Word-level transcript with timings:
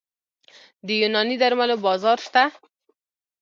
د 0.85 0.87
یوناني 1.01 1.35
درملو 1.41 1.75
بازار 1.85 2.17
شته؟ 2.25 2.43